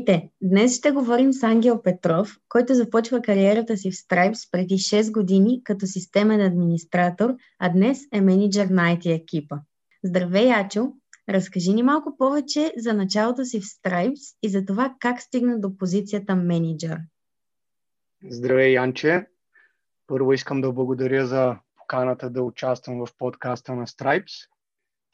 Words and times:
Здравейте! 0.00 0.30
Днес 0.42 0.76
ще 0.76 0.90
говорим 0.90 1.32
с 1.32 1.42
Ангел 1.42 1.82
Петров, 1.82 2.38
който 2.48 2.74
започва 2.74 3.22
кариерата 3.22 3.76
си 3.76 3.90
в 3.90 3.94
Stripes 3.94 4.50
преди 4.52 4.74
6 4.74 5.12
години 5.12 5.60
като 5.64 5.86
системен 5.86 6.40
администратор, 6.40 7.34
а 7.58 7.68
днес 7.68 7.98
е 8.12 8.20
менеджер 8.20 8.66
на 8.66 8.96
IT 8.96 9.14
екипа. 9.14 9.56
Здравей, 10.04 10.52
Ачо! 10.52 10.92
Разкажи 11.28 11.72
ни 11.72 11.82
малко 11.82 12.16
повече 12.16 12.72
за 12.76 12.94
началото 12.94 13.44
си 13.44 13.60
в 13.60 13.64
Stripes 13.64 14.36
и 14.42 14.48
за 14.48 14.64
това 14.64 14.94
как 15.00 15.22
стигна 15.22 15.60
до 15.60 15.76
позицията 15.76 16.36
менеджер. 16.36 16.98
Здравей, 18.28 18.72
Янче! 18.72 19.26
Първо 20.06 20.32
искам 20.32 20.60
да 20.60 20.72
благодаря 20.72 21.26
за 21.26 21.56
поканата 21.76 22.30
да 22.30 22.42
участвам 22.42 23.06
в 23.06 23.16
подкаста 23.18 23.74
на 23.74 23.86
Stripes. 23.86 24.48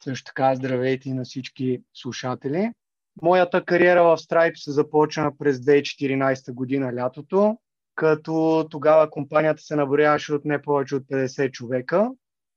Също 0.03 0.25
така 0.25 0.55
здравейте 0.55 1.09
и 1.09 1.13
на 1.13 1.23
всички 1.23 1.81
слушатели. 1.93 2.71
Моята 3.21 3.65
кариера 3.65 4.03
в 4.03 4.17
Stripes 4.17 4.71
започна 4.71 5.37
през 5.37 5.57
2014 5.57 6.53
година 6.53 6.93
лятото, 6.95 7.57
като 7.95 8.67
тогава 8.69 9.09
компанията 9.09 9.61
се 9.61 9.75
наброяваше 9.75 10.33
от 10.33 10.45
не 10.45 10.61
повече 10.61 10.95
от 10.95 11.03
50 11.03 11.51
човека. 11.51 12.09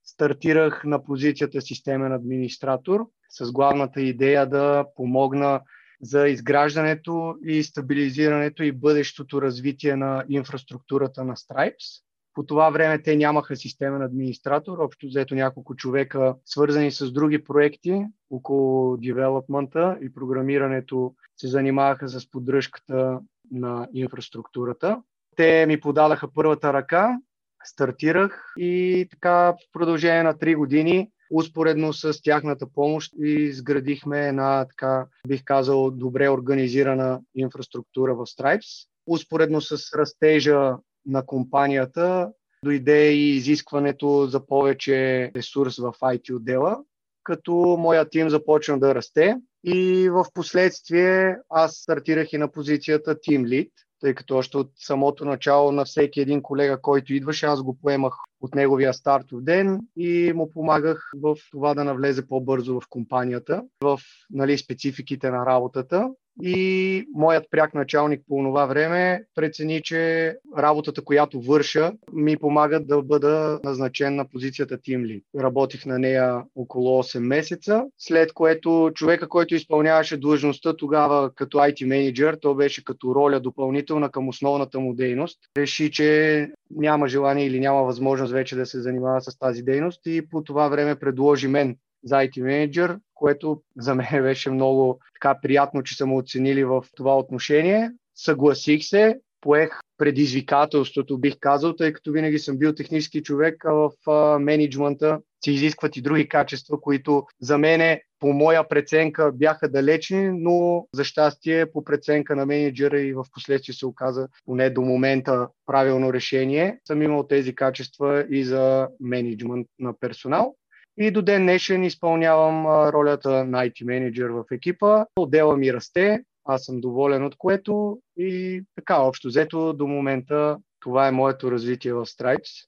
Стартирах 0.05 0.85
на 0.85 1.05
позицията 1.05 1.61
системен 1.61 2.13
администратор 2.13 3.07
с 3.29 3.53
главната 3.53 4.01
идея 4.01 4.47
да 4.47 4.85
помогна 4.97 5.61
за 6.03 6.29
изграждането 6.29 7.37
и 7.45 7.63
стабилизирането 7.63 8.63
и 8.63 8.73
бъдещото 8.73 9.43
развитие 9.43 9.97
на 9.97 10.25
инфраструктурата 10.29 11.25
на 11.25 11.37
Stripes. 11.37 12.03
По 12.41 12.47
това 12.47 12.71
време 12.71 13.03
те 13.03 13.17
нямаха 13.17 13.57
системен 13.57 14.03
администратор, 14.03 14.79
общо 14.79 15.07
взето 15.07 15.35
няколко 15.35 15.77
човека, 15.77 16.35
свързани 16.45 16.91
с 16.91 17.13
други 17.13 17.45
проекти 17.45 18.05
около 18.31 18.97
девелопмента 18.97 19.99
и 20.03 20.13
програмирането, 20.13 21.15
се 21.37 21.49
занимаваха 21.49 22.09
с 22.09 22.31
поддръжката 22.31 23.21
на 23.53 23.89
инфраструктурата. 23.95 25.03
Те 25.37 25.67
ми 25.67 25.81
подадаха 25.81 26.29
първата 26.35 26.73
ръка, 26.73 27.19
стартирах 27.65 28.53
и 28.57 29.07
така 29.11 29.53
в 29.53 29.57
продължение 29.73 30.23
на 30.23 30.35
3 30.35 30.57
години 30.57 31.11
успоредно 31.31 31.93
с 31.93 32.23
тяхната 32.23 32.67
помощ 32.75 33.13
изградихме 33.19 34.29
една, 34.29 34.67
така 34.69 35.07
бих 35.29 35.45
казал, 35.45 35.91
добре 35.91 36.29
организирана 36.29 37.21
инфраструктура 37.35 38.15
в 38.15 38.27
Stripes. 38.27 38.89
Успоредно 39.07 39.61
с 39.61 39.99
растежа 39.99 40.77
на 41.07 41.27
компанията 41.27 42.33
дойде 42.65 43.13
и 43.13 43.37
изискването 43.37 44.27
за 44.27 44.47
повече 44.47 45.31
ресурс 45.37 45.77
в 45.77 45.93
IT 45.93 46.37
отдела, 46.37 46.79
като 47.23 47.53
моя 47.79 48.09
тим 48.09 48.31
започна 48.31 48.79
да 48.79 48.95
расте 48.95 49.37
и 49.65 50.09
в 50.11 50.27
последствие 50.35 51.37
аз 51.49 51.73
стартирах 51.73 52.33
и 52.33 52.39
на 52.39 52.53
позицията 52.53 53.15
Team 53.15 53.45
Lead, 53.45 53.71
тъй 54.01 54.15
като 54.15 54.37
още 54.37 54.57
от 54.57 54.71
самото 54.77 55.25
начало 55.25 55.73
на 55.73 55.85
всеки 55.85 56.21
един 56.21 56.43
колега, 56.43 56.81
който 56.83 57.15
идваше, 57.15 57.47
аз 57.47 57.63
го 57.63 57.79
поемах 57.83 58.15
от 58.41 58.55
неговия 58.55 58.95
стартов 58.95 59.43
ден 59.43 59.81
и 59.97 60.33
му 60.35 60.51
помагах 60.51 61.11
в 61.23 61.37
това 61.51 61.75
да 61.75 61.85
навлезе 61.85 62.29
по-бързо 62.29 62.81
в 62.81 62.89
компанията, 62.89 63.63
в 63.83 64.01
нали, 64.31 64.59
спецификите 64.59 65.31
на 65.31 65.47
работата. 65.47 66.09
И 66.43 67.05
моят 67.15 67.45
пряк 67.51 67.75
началник 67.75 68.23
по 68.29 68.37
това 68.45 68.67
време 68.67 69.25
прецени, 69.35 69.83
че 69.83 70.35
работата, 70.59 71.05
която 71.05 71.41
върша, 71.41 71.93
ми 72.13 72.37
помага 72.37 72.81
да 72.81 73.03
бъда 73.03 73.61
назначен 73.65 74.17
на 74.17 74.29
позицията 74.29 74.79
Team 74.79 75.03
Lead. 75.03 75.43
Работих 75.43 75.87
на 75.87 75.99
нея 75.99 76.43
около 76.57 77.03
8 77.03 77.19
месеца, 77.19 77.85
след 77.99 78.33
което 78.33 78.91
човека, 78.95 79.29
който 79.29 79.55
изпълняваше 79.55 80.17
длъжността 80.17 80.77
тогава 80.77 81.35
като 81.35 81.59
IT 81.59 81.85
менеджер, 81.85 82.39
то 82.41 82.55
беше 82.55 82.85
като 82.85 83.15
роля 83.15 83.41
допълнителна 83.41 84.11
към 84.11 84.29
основната 84.29 84.81
му 84.81 84.95
дейност, 84.95 85.39
реши, 85.57 85.91
че 85.91 86.49
няма 86.71 87.09
желание 87.09 87.47
или 87.47 87.61
няма 87.61 87.83
възможност 87.83 88.33
вече 88.33 88.57
да 88.57 88.67
се 88.67 88.81
занимава 88.81 89.21
с 89.21 89.39
тази 89.39 89.63
дейност 89.63 90.01
и 90.07 90.29
по 90.29 90.43
това 90.45 90.69
време 90.69 90.95
предложи 90.95 91.49
мен 91.49 91.77
за 92.05 92.15
IT 92.15 92.43
менеджер, 92.43 92.99
което 93.21 93.63
за 93.77 93.95
мен 93.95 94.07
беше 94.23 94.51
много 94.51 95.01
така 95.15 95.39
приятно, 95.43 95.83
че 95.83 95.97
са 95.97 96.07
му 96.07 96.19
оценили 96.19 96.65
в 96.65 96.85
това 96.97 97.19
отношение. 97.19 97.91
Съгласих 98.15 98.85
се, 98.85 99.21
поех 99.41 99.81
предизвикателството, 99.99 101.19
бих 101.19 101.37
казал, 101.41 101.77
тъй 101.77 101.93
като 101.93 102.13
винаги 102.13 102.39
съм 102.39 102.59
бил 102.59 102.75
технически 102.75 103.23
човек, 103.23 103.65
а 103.65 103.73
в 103.73 103.91
а, 104.07 104.39
менеджмента 104.39 105.21
се 105.45 105.53
изискват 105.53 105.97
и 105.97 106.03
други 106.03 106.29
качества, 106.29 106.81
които 106.81 107.27
за 107.41 107.59
мене 107.59 108.03
по 108.19 108.33
моя 108.33 108.69
преценка 108.69 109.33
бяха 109.33 109.69
далечни, 109.69 110.31
но 110.33 110.87
за 110.95 111.05
щастие 111.05 111.73
по 111.73 111.85
преценка 111.85 112.37
на 112.37 112.47
менеджера 112.47 113.01
и 113.01 113.15
в 113.15 113.25
последствие 113.33 113.75
се 113.75 113.87
оказа 113.87 114.29
поне 114.45 114.71
до 114.71 114.83
момента 114.83 115.49
правилно 115.67 116.13
решение. 116.13 116.79
Съм 116.87 117.03
имал 117.03 117.27
тези 117.27 117.55
качества 117.55 118.27
и 118.31 118.45
за 118.45 118.89
менеджмент 119.01 119.67
на 119.79 119.99
персонал. 120.01 120.55
И 121.03 121.11
до 121.11 121.23
ден 121.23 121.43
днешен 121.43 121.85
изпълнявам 121.85 122.67
ролята 122.67 123.45
на 123.45 123.67
IT 123.67 123.85
менеджер 123.85 124.29
в 124.29 124.45
екипа. 124.53 125.07
Отдела 125.17 125.57
ми 125.57 125.73
расте, 125.73 126.25
аз 126.45 126.65
съм 126.65 126.81
доволен 126.81 127.25
от 127.25 127.35
което 127.39 127.99
и 128.17 128.63
така, 128.75 129.01
общо 129.01 129.29
взето 129.29 129.73
до 129.73 129.87
момента 129.87 130.59
това 130.81 131.09
е 131.09 131.13
моето 131.13 131.53
развитие 131.53 131.93
в 131.93 132.07
Stripes. 132.07 132.67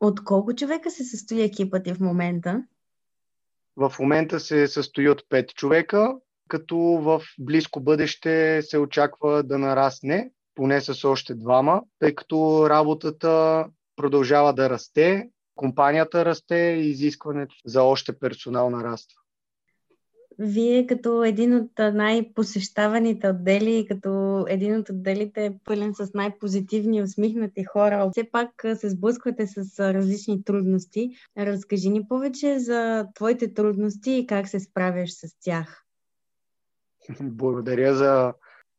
От 0.00 0.24
колко 0.24 0.54
човека 0.54 0.90
се 0.90 1.04
състои 1.04 1.42
екипът 1.42 1.84
ти 1.84 1.94
в 1.94 2.00
момента? 2.00 2.64
В 3.76 3.92
момента 4.00 4.40
се 4.40 4.68
състои 4.68 5.08
от 5.08 5.22
5 5.22 5.54
човека, 5.54 6.14
като 6.48 6.76
в 6.78 7.22
близко 7.38 7.80
бъдеще 7.80 8.62
се 8.62 8.78
очаква 8.78 9.42
да 9.42 9.58
нарасне 9.58 10.30
поне 10.54 10.80
с 10.80 11.04
още 11.04 11.34
двама, 11.34 11.82
тъй 11.98 12.14
като 12.14 12.66
работата 12.70 13.66
продължава 13.96 14.54
да 14.54 14.70
расте 14.70 15.28
компанията 15.56 16.24
расте 16.24 16.56
и 16.56 16.90
изискването 16.90 17.54
за 17.64 17.82
още 17.82 18.18
персонал 18.18 18.70
нараства. 18.70 19.20
Вие 20.38 20.86
като 20.86 21.24
един 21.24 21.54
от 21.54 21.70
най-посещаваните 21.78 23.28
отдели 23.28 23.78
и 23.78 23.86
като 23.86 24.44
един 24.48 24.76
от 24.76 24.88
отделите 24.88 25.58
пълен 25.64 25.94
с 25.94 26.14
най-позитивни, 26.14 27.02
усмихнати 27.02 27.64
хора, 27.64 28.08
все 28.12 28.30
пак 28.30 28.50
се 28.74 28.90
сблъсквате 28.90 29.46
с 29.46 29.80
различни 29.94 30.44
трудности. 30.44 31.10
Разкажи 31.38 31.88
ни 31.88 32.08
повече 32.08 32.58
за 32.58 33.06
твоите 33.14 33.54
трудности 33.54 34.12
и 34.12 34.26
как 34.26 34.48
се 34.48 34.60
справяш 34.60 35.10
с 35.12 35.36
тях. 35.40 35.82
Благодаря 37.20 37.94
за 37.94 38.32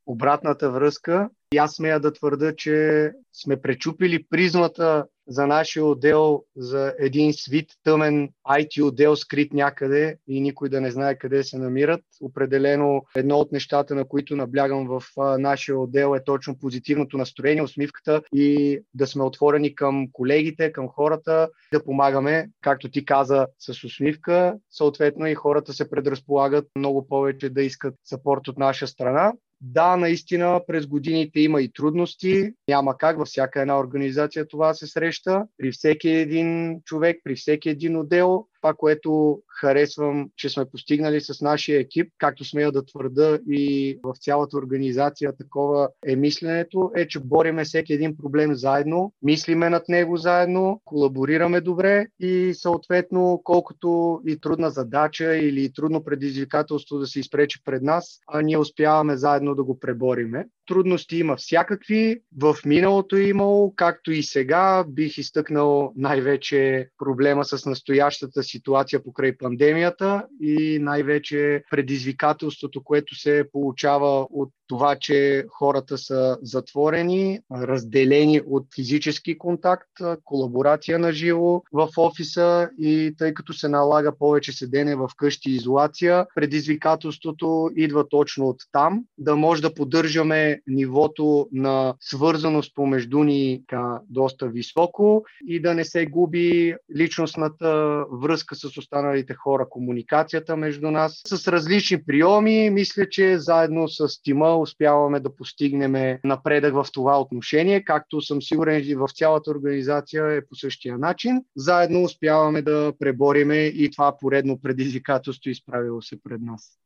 обратната 0.06 0.72
връзка. 0.72 1.30
И 1.54 1.58
аз 1.58 1.76
смея 1.76 2.00
да 2.00 2.14
твърда, 2.14 2.56
че 2.56 3.12
сме 3.34 3.62
пречупили 3.62 4.26
призмата 4.30 5.06
за 5.28 5.48
нашия 5.48 5.86
отдел 5.86 6.44
за 6.56 6.94
един 7.00 7.34
свит 7.34 7.70
тъмен 7.84 8.30
IT 8.50 8.84
отдел 8.84 9.16
скрит 9.16 9.54
някъде 9.54 10.18
и 10.28 10.42
никой 10.42 10.70
да 10.70 10.82
не 10.82 10.92
знае 10.92 11.18
къде 11.18 11.44
се 11.44 11.58
намират. 11.58 12.02
Определено 12.22 13.02
едно 13.16 13.38
от 13.38 13.52
нещата, 13.52 13.96
на 13.96 14.06
които 14.06 14.36
наблягам 14.36 14.88
в 14.88 15.04
нашия 15.40 15.80
отдел 15.80 16.16
е 16.16 16.24
точно 16.24 16.58
позитивното 16.58 17.18
настроение, 17.18 17.64
усмивката 17.64 18.22
и 18.34 18.80
да 18.94 19.08
сме 19.08 19.24
отворени 19.24 19.76
към 19.76 20.08
колегите, 20.14 20.72
към 20.72 20.88
хората, 20.88 21.50
да 21.74 21.84
помагаме, 21.84 22.50
както 22.62 22.90
ти 22.90 23.06
каза, 23.06 23.48
с 23.60 23.84
усмивка. 23.84 24.58
Съответно 24.72 25.28
и 25.28 25.36
хората 25.36 25.74
се 25.74 25.90
предразполагат 25.90 26.66
много 26.76 27.08
повече 27.08 27.50
да 27.50 27.62
искат 27.62 27.96
сапорт 28.04 28.48
от 28.48 28.58
наша 28.58 28.88
страна. 28.88 29.34
Да, 29.62 29.98
наистина 29.98 30.62
през 30.68 30.88
годините 30.88 31.40
има 31.40 31.62
и 31.62 31.74
трудности. 31.74 32.54
Няма 32.68 32.98
как 32.98 33.18
във 33.18 33.28
всяка 33.28 33.62
една 33.62 33.80
организация 33.80 34.48
това 34.48 34.74
се 34.74 34.88
среща. 34.88 35.44
При 35.58 35.72
всеки 35.72 36.10
един 36.10 36.82
човек, 36.86 37.22
при 37.24 37.36
всеки 37.36 37.70
един 37.70 37.98
отдел 37.98 38.46
това, 38.62 38.74
което 38.74 39.40
харесвам, 39.62 40.30
че 40.36 40.50
сме 40.50 40.66
постигнали 40.66 41.22
с 41.22 41.42
нашия 41.42 41.80
екип, 41.80 42.12
както 42.18 42.46
смея 42.46 42.72
да 42.72 42.86
твърда 42.86 43.40
и 43.50 44.00
в 44.04 44.14
цялата 44.20 44.58
организация 44.58 45.38
такова 45.38 45.90
е 46.06 46.16
мисленето, 46.16 46.92
е, 46.96 47.08
че 47.08 47.20
бориме 47.20 47.64
всеки 47.64 47.94
един 47.94 48.18
проблем 48.18 48.54
заедно, 48.54 49.14
мислиме 49.22 49.70
над 49.70 49.90
него 49.90 50.18
заедно, 50.18 50.82
колаборираме 50.86 51.62
добре 51.62 52.08
и 52.20 52.54
съответно 52.54 53.42
колкото 53.44 54.22
и 54.28 54.40
трудна 54.40 54.70
задача 54.70 55.38
или 55.38 55.74
трудно 55.74 56.04
предизвикателство 56.04 57.00
да 57.00 57.08
се 57.08 57.20
изпречи 57.20 57.60
пред 57.66 57.82
нас, 57.82 58.20
а 58.28 58.42
ние 58.42 58.58
успяваме 58.58 59.18
заедно 59.18 59.56
да 59.56 59.64
го 59.64 59.80
пребориме. 59.80 60.46
Трудности 60.68 61.18
има 61.18 61.36
всякакви, 61.36 62.20
в 62.42 62.56
миналото 62.66 63.16
е 63.16 63.22
имало, 63.22 63.74
както 63.76 64.12
и 64.12 64.24
сега 64.24 64.84
бих 64.88 65.18
изтъкнал 65.18 65.94
най-вече 65.96 66.90
проблема 66.98 67.46
с 67.46 67.66
настоящата 67.66 68.44
ситуация 68.44 69.04
покрай 69.04 69.38
пандемията 69.38 70.26
и 70.42 70.80
най-вече 70.82 71.64
предизвикателството, 71.72 72.84
което 72.84 73.16
се 73.16 73.46
получава 73.52 74.28
от 74.30 74.50
това, 74.68 74.96
че 74.96 75.46
хората 75.50 75.98
са 75.98 76.38
затворени, 76.42 77.40
разделени 77.52 78.42
от 78.48 78.68
физически 78.76 79.38
контакт, 79.38 79.90
колаборация 80.24 81.00
на 81.00 81.12
живо 81.12 81.62
в 81.74 81.90
офиса 81.98 82.70
и 82.80 83.14
тъй 83.18 83.34
като 83.34 83.54
се 83.54 83.70
налага 83.70 84.18
повече 84.18 84.52
седене 84.52 84.96
в 84.96 85.10
къщи 85.18 85.52
изолация, 85.52 86.26
предизвикателството 86.36 87.70
идва 87.76 88.10
точно 88.10 88.48
от 88.48 88.58
там, 88.72 89.04
да 89.18 89.36
може 89.36 89.62
да 89.62 89.74
поддържаме 89.74 90.57
нивото 90.68 91.48
на 91.52 91.94
свързаност 92.00 92.76
помежду 92.76 93.24
ни 93.24 93.64
така, 93.68 94.00
доста 94.10 94.48
високо 94.48 95.26
и 95.48 95.62
да 95.62 95.74
не 95.74 95.86
се 95.86 96.06
губи 96.06 96.76
личностната 96.98 98.04
връзка 98.12 98.56
с 98.56 98.78
останалите 98.78 99.34
хора, 99.34 99.70
комуникацията 99.70 100.58
между 100.58 100.92
нас. 100.92 101.22
С 101.28 101.48
различни 101.48 102.04
приеми, 102.04 102.70
мисля, 102.70 103.10
че 103.10 103.40
заедно 103.40 103.88
с 103.88 104.22
тима 104.22 104.58
успяваме 104.58 105.20
да 105.20 105.36
постигнем 105.36 106.20
напредък 106.24 106.74
в 106.74 106.86
това 106.94 107.22
отношение, 107.22 107.84
както 107.84 108.22
съм 108.22 108.42
сигурен 108.42 108.84
и 108.86 108.96
в 108.96 109.08
цялата 109.16 109.52
организация 109.52 110.26
е 110.26 110.46
по 110.48 110.56
същия 110.56 110.98
начин. 110.98 111.42
Заедно 111.56 112.04
успяваме 112.04 112.62
да 112.62 112.94
пребориме 113.00 113.58
и 113.58 113.92
това 113.92 114.18
поредно 114.18 114.62
предизвикателство 114.62 115.50
изправило 115.50 116.02
се 116.02 116.24
пред 116.24 116.42
нас. 116.42 116.78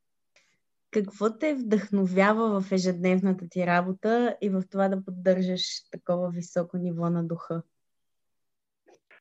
Какво 0.92 1.38
те 1.38 1.56
вдъхновява 1.56 2.62
в 2.62 2.72
ежедневната 2.72 3.46
ти 3.50 3.66
работа 3.66 4.36
и 4.42 4.50
в 4.50 4.64
това 4.72 4.88
да 4.88 5.06
поддържаш 5.06 5.62
такова 5.92 6.30
високо 6.30 6.78
ниво 6.78 7.10
на 7.10 7.24
духа? 7.24 7.62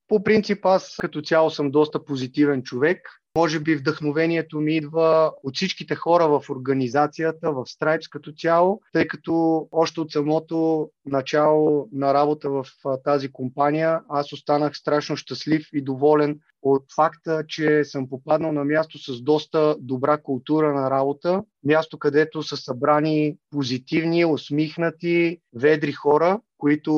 По 0.08 0.22
принцип 0.22 0.66
аз 0.66 0.96
като 1.00 1.22
цяло 1.22 1.50
съм 1.50 1.70
доста 1.70 2.04
позитивен 2.04 2.62
човек. 2.62 3.08
Може 3.36 3.60
би 3.60 3.76
вдъхновението 3.76 4.60
ми 4.60 4.76
идва 4.76 5.32
от 5.42 5.56
всичките 5.56 5.94
хора 5.94 6.28
в 6.28 6.50
организацията, 6.50 7.52
в 7.52 7.64
Stripes 7.64 8.10
като 8.10 8.32
цяло, 8.32 8.80
тъй 8.92 9.06
като 9.06 9.68
още 9.72 10.00
от 10.00 10.12
самото 10.12 10.90
начало 11.06 11.88
на 11.92 12.14
работа 12.14 12.50
в 12.50 12.66
тази 13.04 13.32
компания 13.32 14.00
аз 14.08 14.32
останах 14.32 14.76
страшно 14.76 15.16
щастлив 15.16 15.68
и 15.72 15.82
доволен 15.82 16.40
от 16.62 16.84
факта, 16.96 17.44
че 17.48 17.84
съм 17.84 18.08
попаднал 18.08 18.52
на 18.52 18.64
място 18.64 18.98
с 18.98 19.22
доста 19.22 19.76
добра 19.80 20.18
култура 20.18 20.74
на 20.74 20.90
работа, 20.90 21.42
място 21.64 21.98
където 21.98 22.42
са 22.42 22.56
събрани 22.56 23.36
позитивни, 23.50 24.24
усмихнати, 24.24 25.38
ведри 25.54 25.92
хора, 25.92 26.40
които 26.58 26.92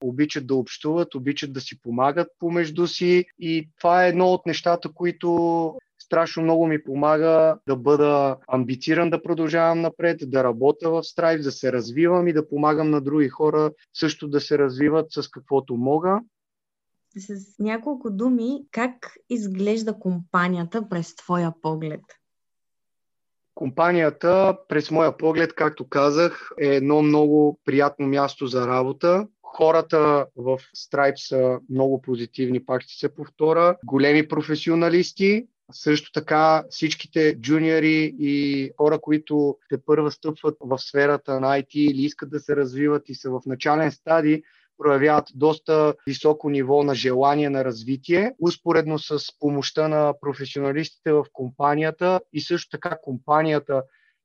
обичат 0.00 0.46
да 0.46 0.54
общуват, 0.54 1.14
обичат 1.14 1.52
да 1.52 1.60
си 1.60 1.82
помагат 1.82 2.28
помежду 2.38 2.86
си 2.86 3.24
и 3.38 3.68
това 3.78 4.04
е 4.04 4.08
едно 4.08 4.26
от 4.26 4.46
нещата, 4.46 4.88
които 4.94 5.74
страшно 5.98 6.42
много 6.42 6.66
ми 6.66 6.84
помага 6.84 7.58
да 7.66 7.76
бъда 7.76 8.36
амбициран 8.48 9.10
да 9.10 9.22
продължавам 9.22 9.80
напред, 9.80 10.20
да 10.26 10.44
работя 10.44 10.90
в 10.90 11.02
Stripe, 11.02 11.42
да 11.42 11.52
се 11.52 11.72
развивам 11.72 12.28
и 12.28 12.32
да 12.32 12.48
помагам 12.48 12.90
на 12.90 13.00
други 13.00 13.28
хора 13.28 13.70
също 13.94 14.28
да 14.28 14.40
се 14.40 14.58
развиват 14.58 15.06
с 15.10 15.28
каквото 15.28 15.76
мога. 15.76 16.20
С 17.16 17.58
няколко 17.58 18.10
думи, 18.10 18.66
как 18.70 19.16
изглежда 19.30 19.98
компанията 19.98 20.88
през 20.88 21.16
твоя 21.16 21.52
поглед? 21.62 22.00
Компанията, 23.54 24.58
през 24.68 24.90
моя 24.90 25.16
поглед, 25.16 25.54
както 25.54 25.88
казах, 25.88 26.50
е 26.60 26.66
едно 26.66 27.02
много 27.02 27.60
приятно 27.64 28.06
място 28.06 28.46
за 28.46 28.66
работа. 28.66 29.28
Хората 29.42 30.26
в 30.36 30.58
Stripe 30.76 31.28
са 31.28 31.60
много 31.70 32.02
позитивни, 32.02 32.64
пак 32.64 32.82
ще 32.82 32.98
се 32.98 33.14
повторя. 33.14 33.76
Големи 33.84 34.28
професионалисти, 34.28 35.46
също 35.72 36.12
така 36.12 36.64
всичките 36.70 37.40
джуниори 37.40 38.14
и 38.18 38.70
хора, 38.76 38.98
които 39.00 39.56
те 39.68 39.78
първа 39.84 40.10
стъпват 40.10 40.56
в 40.60 40.78
сферата 40.78 41.40
на 41.40 41.46
IT 41.46 41.76
или 41.76 42.02
искат 42.02 42.30
да 42.30 42.40
се 42.40 42.56
развиват 42.56 43.08
и 43.08 43.14
са 43.14 43.30
в 43.30 43.40
начален 43.46 43.92
стадий, 43.92 44.42
проявяват 44.78 45.24
доста 45.34 45.94
високо 46.06 46.50
ниво 46.50 46.82
на 46.82 46.94
желание 46.94 47.50
на 47.50 47.64
развитие, 47.64 48.32
успоредно 48.40 48.98
с 48.98 49.18
помощта 49.40 49.88
на 49.88 50.14
професионалистите 50.20 51.12
в 51.12 51.24
компанията. 51.32 52.20
И 52.32 52.40
също 52.40 52.70
така 52.70 52.96
компанията 53.02 53.82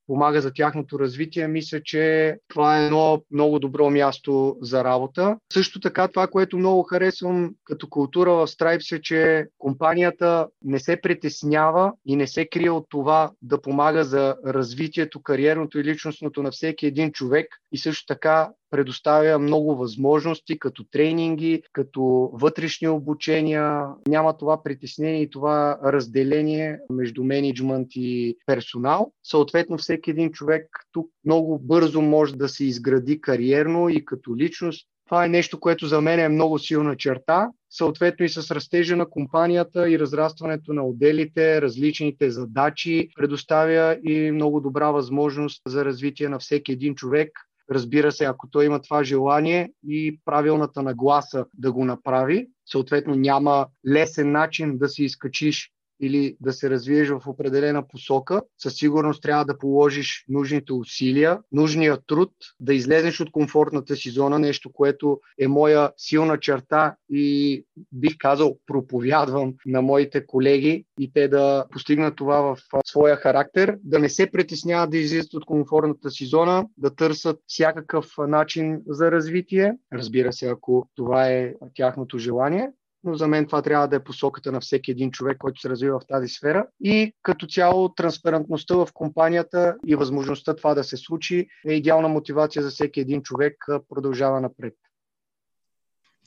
помага 0.08 0.42
за 0.42 0.54
тяхното 0.54 1.00
развитие, 1.00 1.48
мисля, 1.48 1.82
че 1.84 2.36
това 2.48 2.80
е 2.80 2.86
едно 2.86 3.24
много 3.32 3.60
добро 3.60 3.90
място 3.90 4.58
за 4.62 4.84
работа. 4.84 5.38
Също 5.54 5.80
така 5.80 6.08
това, 6.08 6.28
което 6.28 6.58
много 6.58 6.84
харесвам 6.84 7.56
като 7.66 7.90
култура 7.90 8.34
в 8.34 8.48
Stripes 8.48 8.98
е, 8.98 9.02
че 9.02 9.48
компанията 9.58 10.48
не 10.64 10.80
се 10.80 11.02
притеснява 11.02 11.94
и 12.06 12.16
не 12.16 12.28
се 12.28 12.46
крие 12.46 12.70
от 12.70 12.86
това 12.90 13.32
да 13.42 13.62
помага 13.62 14.04
за 14.04 14.36
развитието, 14.46 15.22
кариерното 15.22 15.80
и 15.80 15.84
личностното 15.84 16.44
на 16.44 16.52
всеки 16.52 16.86
един 16.86 17.12
човек. 17.12 17.48
И 17.72 17.78
също 17.78 18.06
така 18.06 18.50
предоставя 18.74 19.40
много 19.40 19.76
възможности, 19.76 20.60
като 20.60 20.84
тренинги, 20.84 21.62
като 21.74 22.30
вътрешни 22.34 22.88
обучения. 22.88 23.86
Няма 24.08 24.38
това 24.38 24.64
притеснение 24.64 25.22
и 25.22 25.30
това 25.30 25.80
разделение 25.86 26.80
между 26.90 27.24
менеджмент 27.24 27.88
и 27.96 28.38
персонал. 28.46 29.12
Съответно, 29.24 29.78
всеки 29.78 30.12
един 30.12 30.32
човек 30.32 30.66
тук 30.92 31.10
много 31.26 31.60
бързо 31.60 32.02
може 32.02 32.36
да 32.36 32.50
се 32.50 32.66
изгради 32.66 33.22
кариерно 33.22 33.90
и 33.90 34.06
като 34.06 34.36
личност. 34.38 34.88
Това 35.06 35.26
е 35.26 35.30
нещо, 35.30 35.60
което 35.60 35.88
за 35.88 36.02
мен 36.02 36.20
е 36.20 36.30
много 36.30 36.60
силна 36.60 36.98
черта. 36.98 37.50
Съответно 37.70 38.26
и 38.26 38.30
с 38.30 38.56
растежа 38.56 38.96
на 38.96 39.10
компанията 39.10 39.90
и 39.90 40.00
разрастването 40.00 40.74
на 40.74 40.84
отделите, 40.84 41.62
различните 41.62 42.32
задачи, 42.32 43.10
предоставя 43.16 43.98
и 44.04 44.32
много 44.32 44.62
добра 44.62 44.92
възможност 44.92 45.62
за 45.68 45.86
развитие 45.86 46.30
на 46.30 46.40
всеки 46.40 46.72
един 46.72 46.96
човек 46.96 47.30
Разбира 47.72 48.12
се, 48.12 48.26
ако 48.26 48.50
той 48.50 48.66
има 48.66 48.82
това 48.82 49.04
желание 49.04 49.74
и 49.88 50.20
правилната 50.26 50.82
нагласа 50.82 51.46
да 51.54 51.72
го 51.72 51.86
направи, 51.86 52.48
съответно 52.66 53.16
няма 53.16 53.68
лесен 53.88 54.32
начин 54.32 54.78
да 54.78 54.90
си 54.90 55.04
изкачиш 55.04 55.72
или 56.06 56.38
да 56.42 56.54
се 56.54 56.70
развиеш 56.70 57.10
в 57.10 57.22
определена 57.28 57.88
посока, 57.88 58.42
със 58.58 58.76
сигурност 58.76 59.22
трябва 59.22 59.46
да 59.46 59.58
положиш 59.58 60.26
нужните 60.30 60.74
усилия, 60.74 61.40
нужния 61.52 61.98
труд, 62.08 62.32
да 62.60 62.74
излезеш 62.74 63.20
от 63.20 63.32
комфортната 63.32 63.96
си 63.96 64.10
зона, 64.10 64.40
нещо, 64.40 64.72
което 64.72 65.20
е 65.40 65.48
моя 65.48 65.92
силна 65.98 66.40
черта 66.40 66.96
и 67.10 67.66
бих 67.92 68.18
казал 68.18 68.58
проповядвам 68.68 69.54
на 69.66 69.82
моите 69.82 70.26
колеги 70.26 70.86
и 71.00 71.14
те 71.14 71.28
да 71.28 71.66
постигнат 71.72 72.16
това 72.16 72.42
в 72.42 72.58
своя 72.86 73.16
характер, 73.16 73.78
да 73.84 74.00
не 74.00 74.10
се 74.10 74.32
притесняват 74.32 74.92
да 74.92 74.98
излизат 74.98 75.34
от 75.34 75.46
комфортната 75.46 76.12
си 76.12 76.26
зона, 76.26 76.66
да 76.78 76.96
търсят 76.96 77.40
всякакъв 77.48 78.06
начин 78.18 78.82
за 78.88 79.12
развитие, 79.12 79.74
разбира 79.94 80.34
се, 80.34 80.48
ако 80.48 80.90
това 80.96 81.30
е 81.30 81.54
тяхното 81.76 82.18
желание 82.18 82.70
но 83.04 83.16
за 83.16 83.28
мен 83.28 83.46
това 83.46 83.62
трябва 83.62 83.88
да 83.88 83.96
е 83.96 84.04
посоката 84.04 84.52
на 84.52 84.60
всеки 84.60 84.92
един 84.92 85.12
човек, 85.12 85.38
който 85.38 85.62
се 85.62 85.70
развива 85.70 86.00
в 86.00 86.08
тази 86.08 86.28
сфера. 86.28 86.68
И 86.82 87.14
като 87.22 87.48
цяло 87.48 87.90
транспарентността 87.90 88.76
в 88.76 88.88
компанията 88.94 89.76
и 89.88 89.96
възможността 89.96 90.56
това 90.56 90.74
да 90.74 90.84
се 90.84 90.98
случи 90.98 91.48
е 91.68 91.74
идеална 91.74 92.08
мотивация 92.08 92.64
за 92.64 92.70
всеки 92.70 93.00
един 93.00 93.22
човек 93.22 93.66
продължава 93.90 94.42
напред. 94.42 94.74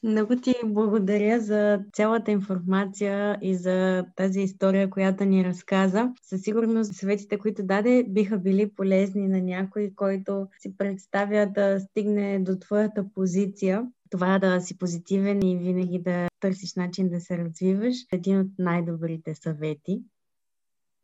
Много 0.02 0.36
ти 0.36 0.54
благодаря 0.64 1.40
за 1.40 1.80
цялата 1.92 2.30
информация 2.30 3.38
и 3.42 3.54
за 3.54 4.04
тази 4.16 4.40
история, 4.40 4.90
която 4.90 5.24
ни 5.24 5.44
разказа. 5.44 6.12
Със 6.22 6.42
сигурност 6.42 6.94
съветите, 6.94 7.38
които 7.38 7.62
даде, 7.62 8.04
биха 8.08 8.38
били 8.38 8.70
полезни 8.76 9.28
на 9.28 9.40
някой, 9.40 9.92
който 9.96 10.46
си 10.58 10.76
представя 10.78 11.46
да 11.54 11.80
стигне 11.80 12.38
до 12.38 12.58
твоята 12.58 13.04
позиция. 13.14 13.86
Това 14.10 14.38
да 14.38 14.60
си 14.60 14.78
позитивен 14.78 15.42
и 15.42 15.56
винаги 15.56 15.98
да 15.98 16.28
търсиш 16.40 16.74
начин 16.74 17.08
да 17.08 17.20
се 17.20 17.38
развиваш 17.38 17.96
е 18.12 18.16
един 18.16 18.40
от 18.40 18.50
най-добрите 18.58 19.34
съвети. 19.34 20.02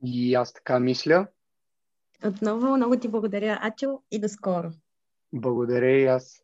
И 0.04 0.34
аз 0.34 0.52
така 0.52 0.80
мисля. 0.80 1.26
Отново 2.24 2.76
много 2.76 2.96
ти 2.96 3.08
благодаря, 3.08 3.58
Ачо, 3.62 4.02
и 4.10 4.20
до 4.20 4.28
скоро. 4.28 4.70
Благодаря 5.32 5.98
и 5.98 6.06
аз. 6.06 6.40